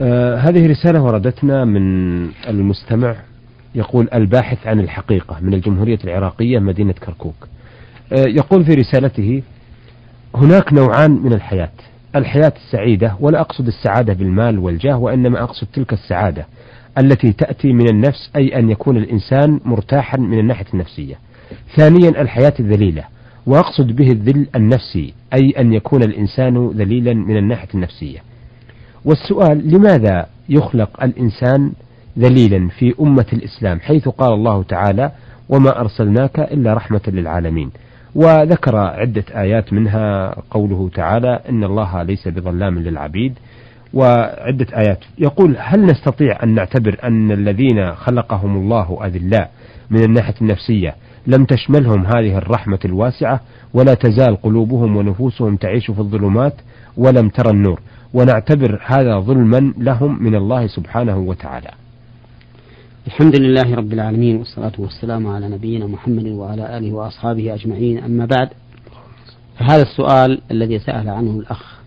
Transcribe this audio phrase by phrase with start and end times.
[0.00, 1.82] آه هذه رسالة وردتنا من
[2.48, 3.16] المستمع
[3.74, 7.48] يقول الباحث عن الحقيقة من الجمهورية العراقية مدينة كركوك.
[8.12, 9.42] آه يقول في رسالته
[10.34, 11.70] هناك نوعان من الحياة
[12.16, 16.46] الحياة السعيدة ولا أقصد السعادة بالمال والجاه وإنما أقصد تلك السعادة
[16.98, 21.14] التي تأتي من النفس أي أن يكون الإنسان مرتاحا من الناحية النفسية.
[21.76, 23.04] ثانيا الحياة الذليلة
[23.46, 28.18] وأقصد به الذل النفسي أي أن يكون الإنسان ذليلا من الناحية النفسية.
[29.04, 31.72] والسؤال لماذا يخلق الإنسان
[32.18, 35.12] ذليلا في أمة الإسلام؟ حيث قال الله تعالى
[35.48, 37.70] وما أرسلناك إلا رحمة للعالمين
[38.14, 43.34] وذكر عدة آيات منها قوله تعالى إن الله ليس بظلام للعبيد
[43.94, 49.50] وعدة آيات يقول هل نستطيع أن نعتبر أن الذين خلقهم الله أذلاء
[49.90, 50.94] من الناحية النفسية؟
[51.26, 53.40] لم تشملهم هذه الرحمة الواسعة
[53.74, 56.54] ولا تزال قلوبهم ونفوسهم تعيش في الظلمات
[56.96, 57.80] ولم ترى النور
[58.14, 61.70] ونعتبر هذا ظلما لهم من الله سبحانه وتعالى.
[63.06, 67.98] الحمد لله رب العالمين والصلاة والسلام على نبينا محمد وعلى آله وأصحابه أجمعين.
[67.98, 68.48] أما بعد
[69.58, 71.78] فهذا السؤال الذي سأل عنه الأخ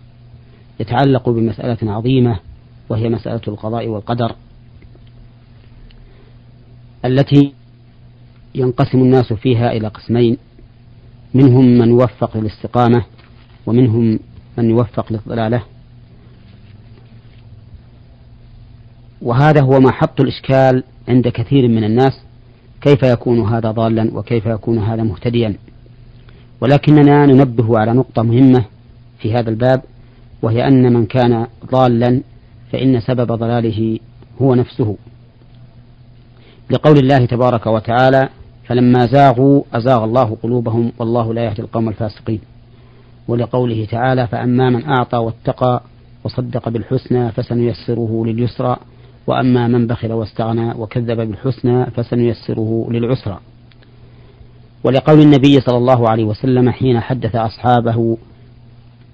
[0.80, 2.38] يتعلق بمسألة عظيمة
[2.88, 4.32] وهي مسألة القضاء والقدر
[7.04, 7.52] التي
[8.54, 10.36] ينقسم الناس فيها إلى قسمين
[11.34, 13.04] منهم من يوفق للاستقامة
[13.66, 14.18] ومنهم
[14.58, 15.62] من يوفق للضلالة.
[19.22, 22.20] وهذا هو ما حط الإشكال عند كثير من الناس
[22.80, 25.54] كيف يكون هذا ضالا وكيف يكون هذا مهتديا.
[26.60, 28.64] ولكننا ننبه على نقطة مهمة
[29.18, 29.82] في هذا الباب
[30.42, 32.22] وهي أن من كان ضالا
[32.72, 33.98] فإن سبب ضلاله
[34.42, 34.96] هو نفسه.
[36.70, 38.28] لقول الله تبارك وتعالى
[38.66, 42.40] فلما زاغوا أزاغ الله قلوبهم والله لا يهدي القوم الفاسقين
[43.28, 45.82] ولقوله تعالى فأما من أعطى واتقى
[46.24, 48.76] وصدق بالحسنى فسنيسره لليسرى
[49.28, 53.38] وأما من بخل واستغنى وكذب بالحسنى فسنيسره للعسرى.
[54.84, 58.18] ولقول النبي صلى الله عليه وسلم حين حدث أصحابه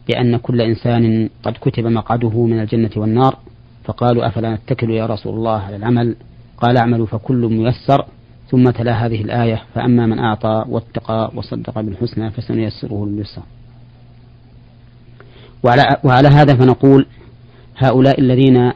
[0.08, 3.38] بأن كل إنسان قد كتب مقعده من الجنة والنار
[3.84, 6.16] فقالوا أفلا نتكل يا رسول الله على العمل؟
[6.56, 8.04] قال اعملوا فكل ميسر.
[8.50, 13.44] ثم تلا هذه الآية فأما من أعطى واتقى وصدق بالحسنى فسنيسره لليسرى.
[15.64, 17.06] وعلى, وعلى هذا فنقول
[17.76, 18.72] هؤلاء الذين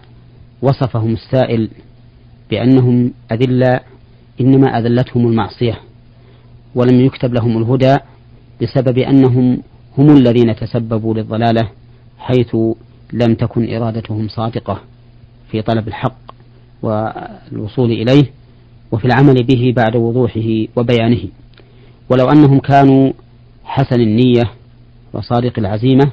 [0.62, 1.68] وصفهم السائل
[2.50, 3.84] بأنهم أذلاء
[4.40, 5.80] إنما أذلتهم المعصية
[6.74, 7.96] ولم يكتب لهم الهدى
[8.62, 9.62] بسبب أنهم
[9.98, 11.68] هم الذين تسببوا للضلالة
[12.18, 12.56] حيث
[13.12, 14.80] لم تكن إرادتهم صادقة
[15.50, 16.18] في طلب الحق
[16.82, 18.24] والوصول إليه
[18.92, 21.28] وفي العمل به بعد وضوحه وبيانه.
[22.10, 23.12] ولو أنهم كانوا
[23.64, 24.50] حسن النية
[25.12, 26.12] وصادق العزيمة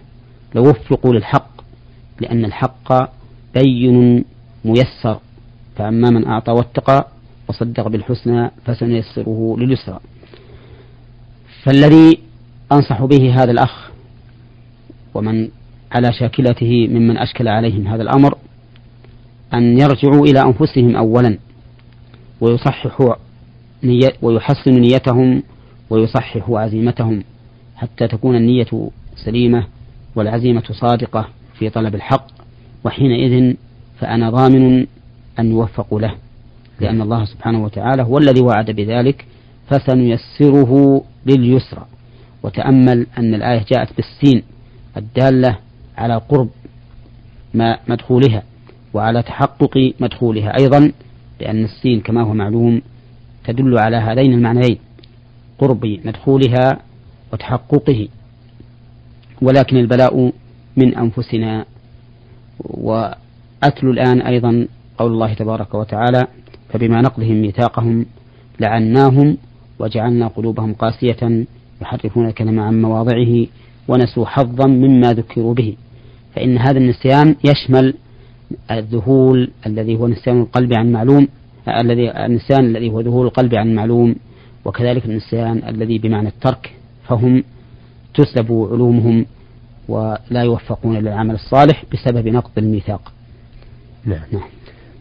[0.55, 1.49] لوفقوا للحق
[2.21, 3.09] لأن الحق
[3.53, 4.25] بين
[4.65, 5.19] ميسر.
[5.75, 7.07] فأما من أعطى واتقى
[7.47, 9.99] وصدق بالحسنى فسنيسره لليسرى.
[11.63, 12.19] فالذي
[12.71, 13.91] أنصح به هذا الأخ
[15.13, 15.49] ومن
[15.91, 18.37] على شاكلته ممن أشكل عليهم هذا الأمر
[19.53, 21.37] أن يرجعوا إلى أنفسهم أولا
[22.41, 23.13] ويصححوا
[23.83, 25.43] نية ويحسنوا نيتهم
[25.89, 27.23] ويصححوا عزيمتهم
[27.75, 29.67] حتى تكون النية سليمة
[30.15, 31.27] والعزيمة صادقة
[31.59, 32.27] في طلب الحق.
[32.83, 33.55] وحينئذ
[33.99, 34.87] فأنا ضامن
[35.39, 36.15] أن يوفقوا له
[36.79, 39.25] لأن الله سبحانه وتعالى هو الذي وعد بذلك
[39.69, 41.85] فسنيسره لليسرى.
[42.43, 44.43] وتأمل أن الآية جاءت بالسين
[44.97, 45.57] الدالة
[45.97, 46.49] على قرب
[47.53, 48.43] ما مدخولها
[48.93, 50.59] وعلى تحقق مدخولها.
[50.59, 50.91] أيضا
[51.41, 52.81] لأن السين كما هو معلوم
[53.45, 54.77] تدل على هذين المعنيين
[55.59, 56.79] قرب مدخولها
[57.33, 58.07] وتحققه.
[59.41, 60.31] ولكن البلاء
[60.77, 61.65] من أنفسنا
[63.63, 64.67] وأتلو الآن أيضا
[64.97, 66.27] قول الله تبارك وتعالى
[66.69, 68.05] فبما نقضهم ميثاقهم
[68.59, 69.37] لعناهم
[69.79, 71.45] وجعلنا قلوبهم قاسية
[71.81, 73.45] يحرفون الكلمة عن مواضعه
[73.87, 75.75] ونسوا حظا مما ذكروا به.
[76.35, 77.93] فإن هذا النسيان يشمل
[78.71, 81.27] الذهول الذي هو نسيان القلب عن معلوم
[81.67, 84.15] الذي النسيان الذي هو ذهول القلب عن معلوم
[84.65, 86.73] وكذلك النسيان الذي بمعنى الترك
[87.07, 87.43] فهم
[88.13, 89.25] تسلب علومهم
[89.87, 93.14] ولا يوفقون للعمل الصالح بسبب نقض الميثاق.
[94.05, 94.43] نعم, نعم.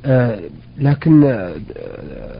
[0.04, 0.40] آه
[0.78, 1.54] لكن آه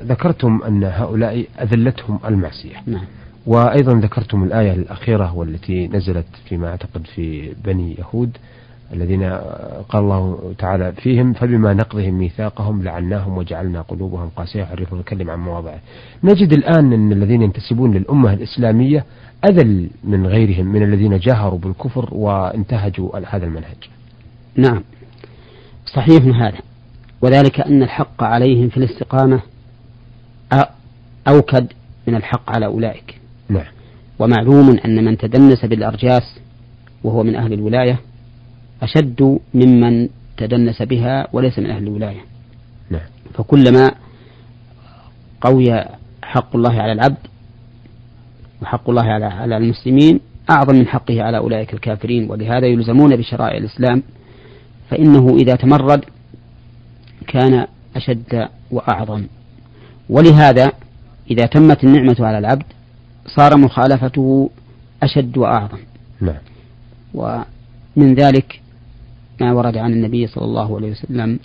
[0.05, 3.05] ذكرتم أن هؤلاء أذلتهم المعصية نعم.
[3.47, 8.37] وأيضا ذكرتم الآية الأخيرة والتي نزلت فيما أعتقد في بني يهود
[8.93, 9.23] الذين
[9.89, 15.79] قال الله تعالى فيهم فبما نقضهم ميثاقهم لعناهم وجعلنا قلوبهم قاسية يحرفون الكلم عن مواضعه
[16.25, 19.05] نجد الآن أن الذين ينتسبون للأمة الإسلامية
[19.45, 23.89] أذل من غيرهم من الذين جاهروا بالكفر وانتهجوا هذا المنهج
[24.57, 24.83] نعم
[25.95, 26.59] صحيح هذا
[27.23, 29.41] وذلك أن الحق عليهم في الاستقامة
[31.29, 31.67] أوكد
[32.07, 33.21] من الحق على أولئك.
[33.49, 33.65] نعم.
[34.19, 36.39] ومعلوم أن من تدنس بالأرجاس
[37.05, 38.01] وهو من أهل الولاية
[38.83, 42.21] أشد ممن تدنس بها وليس من أهل الولاية.
[42.91, 43.07] نعم.
[43.35, 43.91] فكلما
[45.41, 45.85] قوي
[46.23, 47.27] حق الله على العبد
[48.63, 50.21] وحق الله على على المسلمين
[50.51, 52.31] أعظم من حقه على أولئك الكافرين.
[52.31, 54.03] ولهذا يلزمون بشرائع الإسلام
[54.91, 56.05] فإنه إذا تمرد
[57.27, 57.67] كان
[57.97, 59.27] أشد وأعظم.
[60.09, 60.73] ولهذا
[61.31, 62.65] إذا تمت النعمة على العبد
[63.27, 64.51] صار مخالفته
[65.03, 65.79] أشد وأعظم.
[66.21, 66.41] نعم.
[67.15, 68.61] ومن ذلك
[69.41, 71.39] ما ورد عن النبي صلى الله عليه وسلم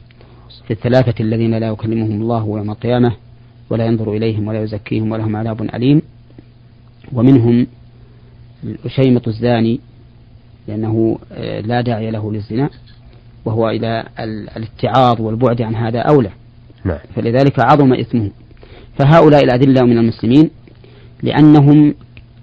[0.68, 3.16] في الثلاثة الذين لا يكلمهم الله يوم القيامة
[3.70, 6.02] ولا ينظر إليهم ولا يزكيهم ولهم عذاب أليم.
[7.14, 7.68] ومنهم
[8.64, 9.80] الأشيمة الزاني
[10.68, 12.70] لأنه آه، لا داعي له للزنا.
[13.50, 14.06] وهو إلى
[14.58, 16.30] الاتعاظ والبعد عن هذا أولى
[16.84, 16.98] نعم.
[17.16, 18.32] فلذلك عظم إثمه
[18.98, 20.50] فهؤلاء الأذلة من المسلمين
[21.24, 21.96] لأنهم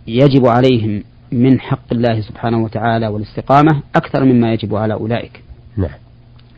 [0.06, 5.42] يجب عليهم من حق الله سبحانه وتعالى والاستقامة أكثر مما يجب على أولئك
[5.76, 5.90] نعم.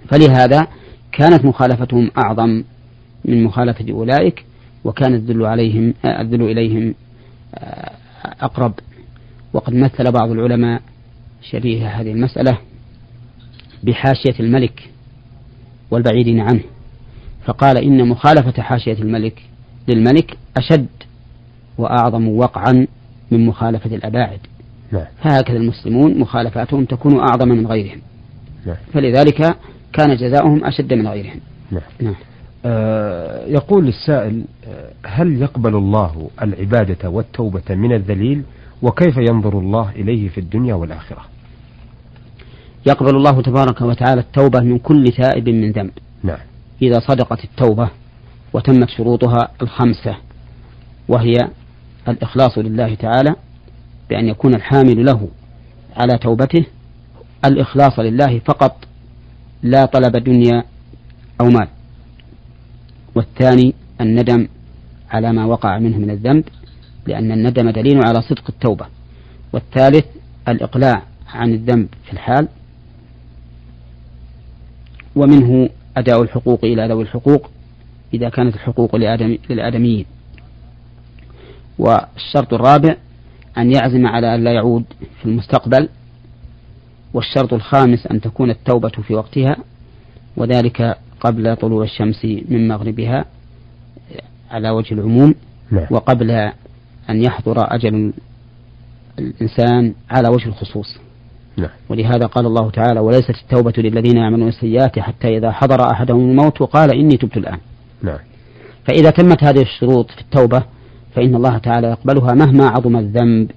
[0.08, 0.66] فلهذا
[1.12, 2.64] كانت مخالفتهم أعظم
[3.24, 4.44] من مخالفة أولئك
[4.84, 6.94] وكان الذل عليهم الذل إليهم
[7.54, 7.92] آه،
[8.40, 8.72] أقرب
[9.52, 10.82] وقد مثل بعض العلماء
[11.42, 12.58] شبيه هذه المسألة
[13.82, 14.90] بحاشية الملك
[15.90, 16.60] والبعيدين عنه
[17.44, 19.42] فقال إن مخالفة حاشية الملك
[19.88, 20.86] للملك أشد
[21.78, 22.86] وأعظم وقعا
[23.30, 24.40] من مخالفة الأباعد
[24.92, 25.04] نعم.
[25.22, 28.00] فهكذا المسلمون مخالفاتهم تكون أعظم من غيرهم
[28.66, 28.76] نعم.
[28.92, 29.56] فلذلك
[29.92, 31.40] كان جزاؤهم أشد من غيرهم
[31.70, 31.82] نعم.
[32.00, 32.14] نعم.
[32.64, 38.42] آه يقول السائل آه، هل يقبل الله العبادة والتوبة من الذليل
[38.82, 41.24] وكيف ينظر الله إليه في الدنيا والآخرة
[42.88, 45.90] يقبل الله تبارك وتعالى التوبة من كل تائب من ذنب.
[46.22, 46.38] نعم.
[46.82, 47.90] إذا صدقت التوبة
[48.52, 50.16] وتمت شروطها الخمسة
[51.08, 51.34] وهي
[52.08, 53.34] الإخلاص لله تعالى
[54.10, 55.28] بأن يكون الحامل له
[55.96, 56.64] على توبته
[57.44, 58.76] الإخلاص لله فقط
[59.62, 60.64] لا طلب دنيا
[61.40, 61.68] أو مال.
[63.14, 64.48] والثاني الندم
[65.10, 66.44] على ما وقع منه من الذنب
[67.06, 68.86] لأن الندم دليل على صدق التوبة.
[69.52, 70.06] والثالث
[70.48, 71.02] الإقلاع
[71.34, 72.48] عن الذنب في الحال
[75.18, 77.50] ومنه أداء الحقوق إلى ذوي الحقوق
[78.14, 78.96] إذا كانت الحقوق
[79.50, 80.06] للآدميين.
[81.78, 82.96] والشرط الرابع
[83.58, 84.84] أن يعزم على أن لا يعود
[85.20, 85.88] في المستقبل.
[87.14, 89.56] والشرط الخامس أن تكون التوبة في وقتها
[90.36, 93.24] وذلك قبل طلوع الشمس من مغربها
[94.50, 95.34] على وجه العموم
[95.70, 95.86] نعم.
[95.90, 96.30] وقبل
[97.10, 98.12] أن يحضر أجل
[99.18, 100.98] الإنسان على وجه الخصوص.
[101.58, 101.70] نعم.
[101.88, 106.90] ولهذا قال الله تعالى وليست التوبة للذين يعملون السيئات حتى إذا حضر أحدهم الموت وقال
[106.90, 107.58] إني تبت الآن
[108.02, 108.18] نعم.
[108.84, 110.62] فإذا تمت هذه الشروط في التوبة
[111.14, 113.50] فإن الله تعالى يقبلها مهما عظم الذنب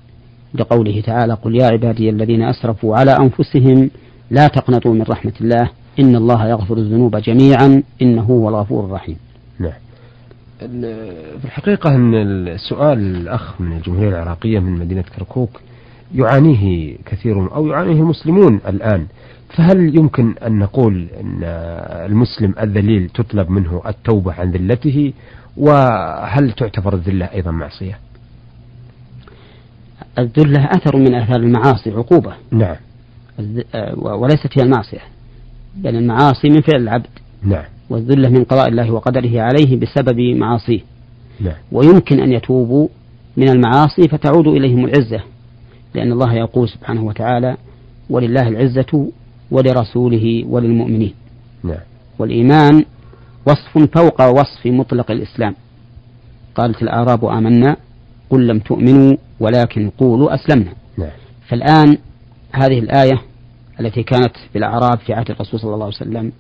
[0.54, 3.90] لقوله تعالى قل يا عبادي الذين أسرفوا على أنفسهم
[4.32, 5.70] لا تقنطوا من رحمة الله
[6.00, 9.18] إن الله يغفر الذنوب جميعا إنه هو الغفور الرحيم
[9.60, 9.74] نعم
[11.40, 12.16] في الحقيقة أن
[12.48, 15.62] السؤال الأخ من الجمهورية العراقية من مدينة كركوك
[16.16, 19.06] يعانيه كثير أو يعانيه المسلمون الآن.
[19.58, 21.40] فهل يمكن أن نقول أن
[22.06, 25.14] المسلم الذليل تطلب منه التوبة عن ذلته؟
[25.58, 28.00] وهل تعتبر الذلة أيضا معصية؟
[30.20, 32.76] الذلة أثر من آثار المعاصي عقوبة نعم.
[33.96, 35.02] وليست هي المعصية.
[35.84, 37.08] لأن المعاصي من فعل العبد.
[37.44, 37.64] نعم.
[37.90, 40.80] والذلة من قضاء الله وقدره عليه بسبب معاصيه.
[41.40, 41.56] نعم.
[41.72, 42.88] ويمكن أن يتوبوا
[43.38, 45.24] من المعاصي فتعود إليهم العزة.
[45.94, 47.58] لأن الله يقول سبحانه وتعالى
[48.10, 49.12] ولله العزة
[49.52, 51.14] ولرسوله وللمؤمنين
[51.64, 51.78] نعم.
[52.20, 52.86] والإيمان
[53.46, 55.56] وصف فوق وصف مطلق الإسلام
[56.56, 57.76] قالت الأعراب آمنا
[58.30, 61.10] قل لم تؤمنوا ولكن قولوا أسلمنا نعم.
[61.48, 61.98] فالآن
[62.52, 63.22] هذه الآية
[63.80, 66.32] التي كانت في الأعراب في عهد الرسول صلى الله عليه وسلم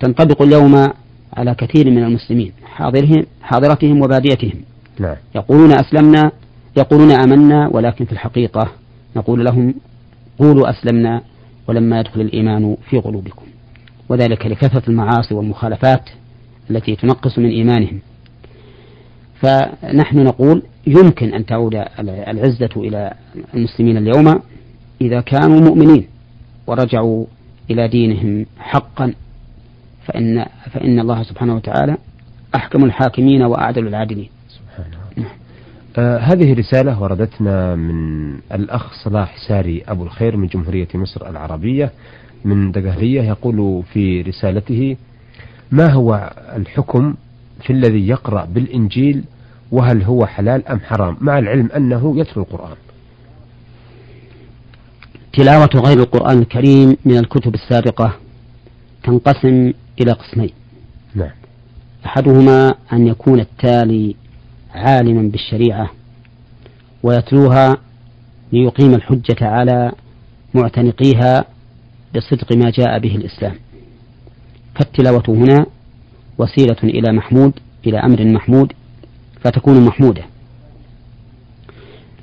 [0.00, 0.88] تنطبق اليوم
[1.36, 4.60] على كثير من المسلمين حاضرهم حاضرتهم وباديتهم
[4.98, 5.16] نعم.
[5.34, 6.32] يقولون أسلمنا
[6.76, 8.68] يقولون آمنا ولكن في الحقيقة
[9.16, 9.74] نقول لهم
[10.38, 11.22] قولوا أسلمنا
[11.68, 13.46] ولما يدخل الإيمان في قلوبكم.
[14.08, 16.10] وذلك لكثرة المعاصي والمخالفات
[16.70, 18.00] التي تنقص من إيمانهم.
[19.40, 23.14] فنحن نقول يمكن أن تعود العزة إلى
[23.54, 24.42] المسلمين اليوم
[25.00, 26.06] إذا كانوا مؤمنين
[26.66, 27.26] ورجعوا
[27.70, 29.14] إلى دينهم حقا.
[30.04, 31.96] فإن فإن الله سبحانه وتعالى
[32.54, 34.28] أحكم الحاكمين وأعدل العادلين.
[35.98, 41.92] آه هذه رسالة وردتنا من الأخ صلاح ساري أبو الخير من جمهورية مصر العربية
[42.44, 44.96] من دقهلية يقول في رسالته
[45.70, 47.14] ما هو الحكم
[47.66, 49.24] في الذي يقرأ بالإنجيل
[49.72, 52.76] وهل هو حلال أم حرام؟ مع العلم أنه يتلو القرآن.
[55.32, 58.12] تلاوة غير القرآن الكريم من الكتب السابقة
[59.02, 60.50] تنقسم إلى قسمين.
[61.14, 61.30] نعم.
[62.06, 64.16] أحدهما أن يكون التالي
[64.74, 65.90] عالما بالشريعة
[67.02, 67.76] ويتلوها
[68.52, 69.92] ليقيم الحجة على
[70.54, 71.44] معتنقيها
[72.16, 73.54] بصدق ما جاء به الإسلام.
[74.74, 75.66] فالتلاوة هنا
[76.38, 77.52] وسيلة إلى محمود
[77.86, 78.72] إلى أمر محمود
[79.40, 80.22] فتكون محمودة.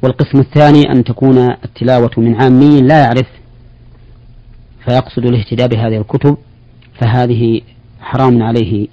[0.03, 3.27] والقسم الثاني أن تكون التلاوة من عامي لا يعرف
[4.85, 6.37] فيقصد الاهتداء بهذه الكتب
[7.01, 7.61] فهذه
[8.01, 8.87] حرام عليه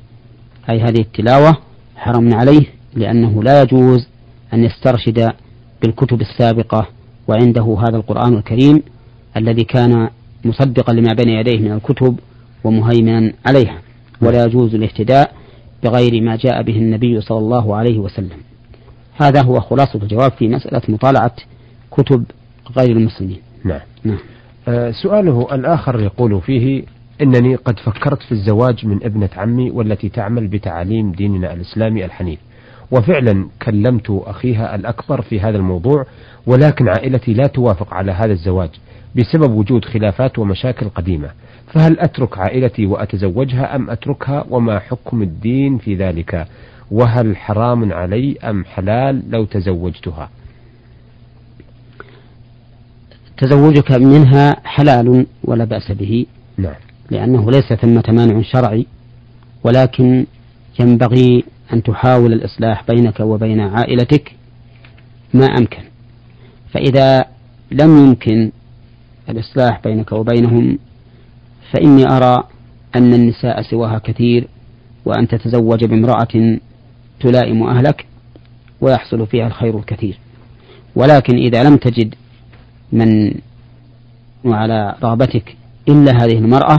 [0.70, 1.56] أي هذه التلاوة
[1.96, 4.08] حرام عليه لأنه لا يجوز
[4.54, 5.32] أن يسترشد
[5.82, 6.88] بالكتب السابقة
[7.28, 8.82] وعنده هذا القرآن الكريم
[9.36, 10.08] الذي كان
[10.44, 12.18] مصدقا لما بين يديه من الكتب
[12.64, 13.78] ومهيمنا عليها.
[14.22, 15.32] ولا يجوز الاهتداء
[15.84, 18.38] بغير ما جاء به النبي صلى الله عليه وسلم.
[19.20, 21.36] هذا هو خلاصة الجواب في مسألة مطالعة
[21.90, 22.24] كتب
[22.78, 23.38] غير المسلمين.
[23.64, 24.18] نعم, نعم.
[24.68, 26.82] آه سؤاله الآخر يقول فيه
[27.22, 32.38] إنني قد فكرت في الزواج من ابنة عمي والتي تعمل بتعاليم ديننا الإسلامي الحنيف.
[32.90, 36.06] وفعلا كلمت أخيها الأكبر في هذا الموضوع
[36.46, 38.70] ولكن عائلتي لا توافق على هذا الزواج
[39.16, 41.30] بسبب وجود خلافات ومشاكل قديمة.
[41.72, 46.46] فهل أترك عائلتي وأتزوجها أم أتركها؟ وما حكم الدين في ذلك؟
[46.90, 50.30] وهل حرام علي أم حلال لو تزوجتها؟
[53.38, 56.26] تزوجك منها حلال ولا بأس به.
[56.58, 56.74] نعم.
[57.10, 58.86] لأنه ليس ثمة مانع شرعي
[59.64, 60.26] ولكن
[60.80, 64.32] ينبغي أن تحاول الإصلاح بينك وبين عائلتك
[65.34, 65.82] ما أمكن.
[66.72, 67.24] فإذا
[67.70, 68.50] لم يمكن
[69.28, 70.78] الإصلاح بينك وبينهم
[71.72, 72.44] فإني أرى
[72.96, 74.48] أن النساء سواها كثير
[75.04, 76.58] وأن تتزوج بامرأة
[77.20, 78.06] تلائم أهلك
[78.80, 80.18] ويحصل فيها الخير الكثير.
[80.96, 82.14] ولكن إذا لم تجد
[82.92, 83.34] من
[84.44, 85.56] وعلى رغبتك
[85.88, 86.78] إلا هذه المرأة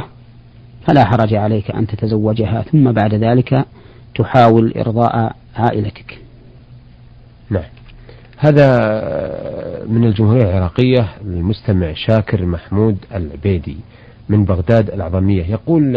[0.88, 2.62] فلا حرج عليك أن تتزوجها.
[2.72, 3.66] ثم بعد ذلك
[4.18, 6.20] تحاول إرضاء عائلتك.
[7.50, 7.64] نعم.
[8.38, 8.68] هذا
[9.88, 13.78] من الجمهورية العراقية المستمع شاكر محمود العبيدي
[14.30, 15.44] من بغداد العظمية.
[15.44, 15.94] يقول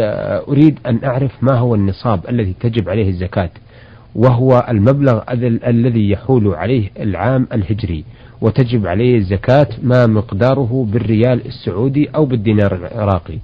[0.47, 3.49] أريد أن أعرف ما هو النصاب الذي تجب عليه الزكاة
[4.15, 5.21] وهو المبلغ
[5.67, 8.03] الذي يحول عليه العام الهجري
[8.41, 13.37] وتجب عليه الزكاة ما مقداره بالريال السعودي أو بالدينار العراقي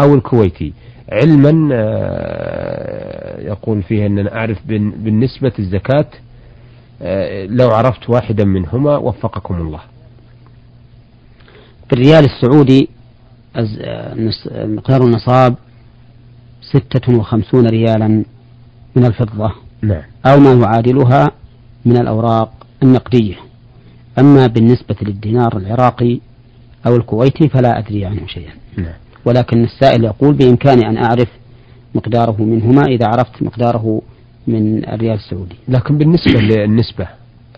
[0.00, 0.72] أو الكويتي.
[1.12, 6.06] علما آه، يقول فيه أن أنا أعرف بالنسبة الزكاة
[7.02, 9.80] آه، لو عرفت واحدا منهما وفقكم الله
[11.90, 12.88] بالريال السعودي
[14.54, 15.54] مقدار النصاب
[16.62, 18.24] ستة وخمسون ريالا
[18.96, 20.02] من الفضة نعم.
[20.26, 21.30] أو ما يعادلها
[21.84, 23.36] من الأوراق النقدية
[24.18, 26.20] أما بالنسبة للدينار العراقي
[26.86, 28.94] أو الكويتي فلا أدري عنه شيئا نعم.
[29.24, 31.28] ولكن السائل يقول بإمكاني أن أعرف
[31.94, 34.02] مقداره منهما إذا عرفت مقداره
[34.46, 35.56] من الريال السعودي.
[35.68, 37.08] لكن بالنسبة للنسبة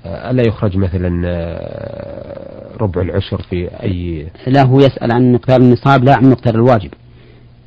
[0.07, 6.05] آه، ألا يخرج مثلا آه، ربع العشر في أي لا هو يسأل عن مقدار النصاب
[6.05, 6.91] لا عن مقدار الواجب.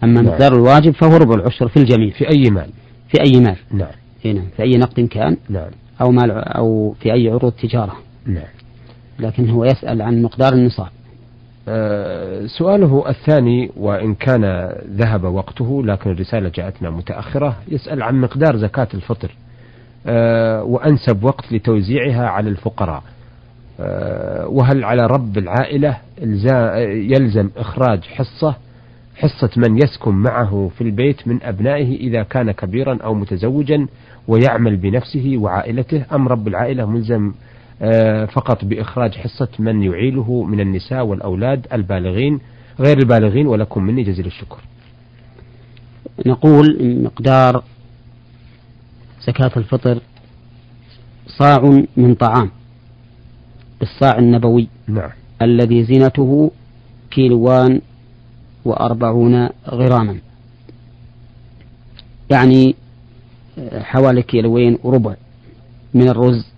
[0.04, 0.26] أما نعم.
[0.26, 2.10] مقدار الواجب فهو ربع العشر في الجميع.
[2.10, 2.70] في أي مال؟
[3.10, 3.92] في أي مال؟ نعم.
[4.26, 5.70] هنا في أي نقد كان؟ نعم.
[6.02, 8.44] أو مال أو في أي عروض تجارة؟ نعم.
[9.20, 10.90] لكن هو يسأل عن مقدار النصاب.
[12.48, 19.32] سؤاله الثاني وإن كان ذهب وقته لكن الرسالة جاءتنا متأخرة يسأل عن مقدار زكاة الفطر
[20.08, 23.04] آه، وأنسب وقت لتوزيعها على الفقراء.
[23.80, 25.98] آه، وهل على رب العائلة
[26.88, 28.56] يلزم إخراج حصة
[29.16, 33.88] حصة من يسكن معه في البيت من أبنائه إذا كان كبيرا أو متزوجا
[34.28, 37.34] ويعمل بنفسه وعائلته أم رب العائلة ملزم آه،
[38.34, 42.40] فقط بإخراج حصة من يعيله من النساء والأولاد البالغين
[42.80, 44.58] غير البالغين ولكم مني جزيل الشكر.
[46.26, 47.64] نقول مقدار
[49.28, 50.02] زكاة الفطر
[51.28, 52.52] صاع من طعام
[53.80, 55.10] بالصاع النبوي نعم.
[55.42, 56.52] الذي زينته
[57.12, 57.82] كيلوان
[58.66, 60.18] وأربعون غراما.
[62.32, 62.76] يعني
[63.74, 65.16] حوالي كيلوين وربع
[65.94, 66.49] من الرز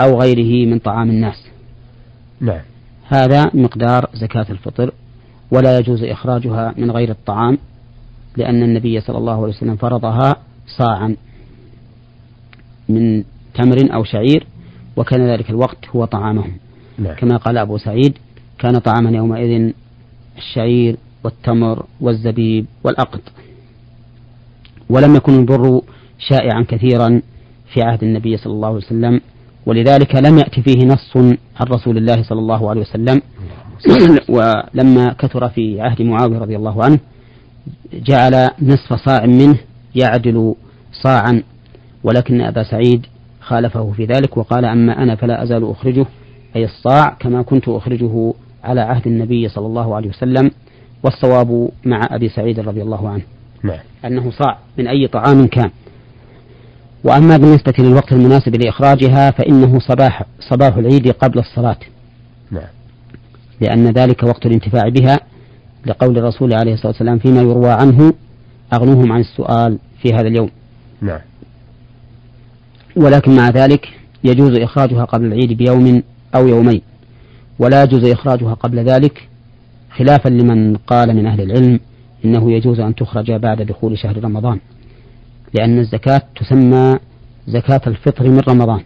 [0.00, 1.46] أو غيره من طعام الناس.
[2.40, 2.62] نعم
[3.08, 4.92] هذا مقدار زكاة الفطر
[5.50, 7.58] ولا يجوز إخراجها من غير الطعام
[8.36, 10.36] لأن النبي صلى الله عليه وسلم فرضها
[10.78, 11.16] صاعا
[12.88, 13.24] من
[13.54, 14.46] تمر أو شعير
[14.96, 16.52] وكان ذلك الوقت هو طعامهم.
[16.98, 17.14] نعم.
[17.14, 18.18] كما قال أبو سعيد
[18.58, 19.72] كان طعاما يومئذ
[20.38, 23.20] الشعير والتمر والزبيب والأقط.
[24.90, 25.82] ولم يكن البر
[26.18, 27.22] شائعا كثيرا
[27.72, 29.20] في عهد النبي صلى الله عليه وسلم
[29.66, 31.16] ولذلك لم يأتي فيه نص
[31.60, 33.22] عن رسول الله صلى الله عليه وسلم.
[34.36, 36.98] ولما كثر في عهد معاوية رضي الله عنه
[37.92, 39.58] جعل نصف صاع منه
[39.94, 40.54] يعدل
[41.02, 41.42] صاعا.
[42.04, 43.06] ولكن أبا سعيد
[43.40, 46.06] خالفه في ذلك وقال أما أنا فلا أزال أخرجه
[46.56, 50.50] أي الصاع كما كنت أخرجه على عهد النبي صلى الله عليه وسلم
[51.02, 53.22] والصواب مع أبي سعيد رضي الله عنه.
[53.62, 53.78] نعم.
[54.04, 55.70] أنه صاع من أي طعام كان.
[57.06, 61.78] وأما بالنسبة للوقت المناسب لإخراجها فإنه صباح صباح العيد قبل الصلاة
[62.50, 62.68] نعم.
[63.60, 65.20] لأن ذلك وقت الانتفاع بها
[65.86, 68.12] لقول الرسول عليه الصلاة والسلام فيما يروى عنه
[68.74, 70.50] أغنوهم عن السؤال في هذا اليوم
[71.00, 71.20] نعم.
[72.96, 73.88] ولكن مع ذلك
[74.24, 76.02] يجوز إخراجها قبل العيد بيوم
[76.34, 76.82] أو يومين
[77.58, 79.28] ولا يجوز إخراجها قبل ذلك
[79.90, 81.80] خلافا لمن قال من أهل العلم
[82.24, 84.60] إنه يجوز أن تخرج بعد دخول شهر رمضان
[85.54, 86.98] لأن الزكاة تسمى
[87.48, 88.80] زكاة الفطر من رمضان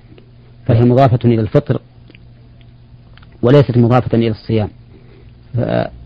[0.67, 1.81] فهي مضافة إلى الفطر
[3.43, 4.69] وليست مضافة إلى الصيام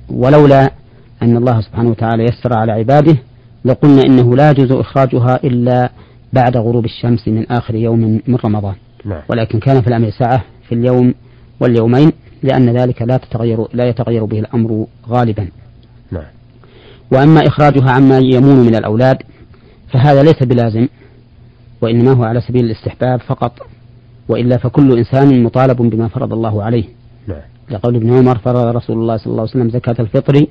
[0.08, 0.70] ولولا
[1.22, 3.16] أن الله سبحانه وتعالى يسر على عباده
[3.64, 5.90] لقلنا إنه لا يجوز إخراجها إلا
[6.32, 9.20] بعد غروب الشمس من آخر يوم من رمضان نعم.
[9.28, 11.14] ولكن كان في الأمر ساعة في اليوم
[11.60, 15.48] واليومين لأن ذلك لا تتغير لا يتغير به الأمر غالبا
[16.10, 16.24] نعم.
[17.12, 19.22] وأما إخراجها عما يمون من الأولاد
[19.88, 20.88] فهذا ليس بلازم
[21.80, 23.52] وإنما هو على سبيل الاستحباب فقط
[24.28, 26.84] وإلا فكل إنسان مطالب بما فرض الله عليه
[27.26, 27.40] نعم.
[27.70, 30.46] لقول ابن عمر فرض رسول الله صلى الله عليه وسلم زكاة الفطر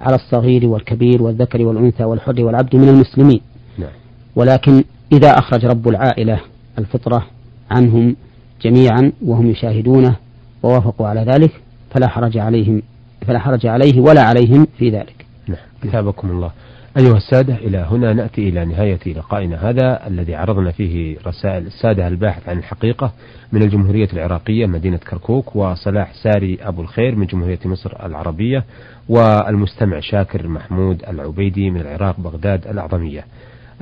[0.00, 3.40] على الصغير والكبير والذكر والأنثى والحر والعبد من المسلمين
[3.78, 3.90] نعم.
[4.36, 6.40] ولكن إذا أخرج رب العائلة
[6.78, 7.26] الفطرة
[7.70, 8.16] عنهم
[8.62, 10.16] جميعا وهم يشاهدونه
[10.62, 11.50] ووافقوا على ذلك
[11.90, 12.82] فلا حرج عليهم
[13.26, 15.23] فلا حرج عليه ولا عليهم في ذلك.
[15.48, 16.50] نعم أثابكم الله.
[16.98, 22.48] أيها السادة إلى هنا نأتي إلى نهاية لقائنا هذا الذي عرضنا فيه رسائل السادة الباحث
[22.48, 23.12] عن الحقيقة
[23.52, 28.64] من الجمهورية العراقية مدينة كركوك وصلاح ساري أبو الخير من جمهورية مصر العربية
[29.08, 33.24] والمستمع شاكر محمود العبيدي من العراق بغداد الأعظمية.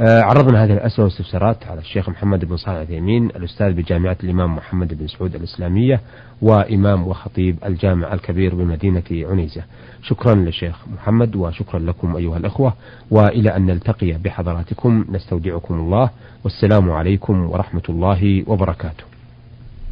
[0.00, 4.98] آه، عرضنا هذه الأسئلة والاستفسارات على الشيخ محمد بن صالح العثيمين الأستاذ بجامعة الإمام محمد
[4.98, 6.00] بن سعود الإسلامية
[6.42, 9.62] وإمام وخطيب الجامع الكبير بمدينة عنيزة.
[10.02, 12.74] شكرا للشيخ محمد وشكرا لكم أيها الأخوة
[13.10, 16.10] وإلى أن نلتقي بحضراتكم نستودعكم الله
[16.44, 19.04] والسلام عليكم ورحمة الله وبركاته.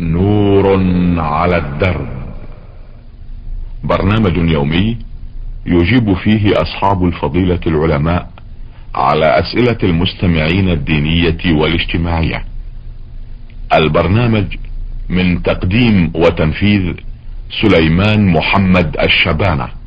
[0.01, 0.67] نور
[1.21, 2.09] على الدرب.
[3.85, 4.99] برنامج يومي
[5.67, 8.31] يجيب فيه أصحاب الفضيلة العلماء
[8.95, 12.45] على أسئلة المستمعين الدينية والاجتماعية.
[13.75, 14.45] البرنامج
[15.09, 16.95] من تقديم وتنفيذ
[17.63, 19.80] سليمان محمد الشبانة.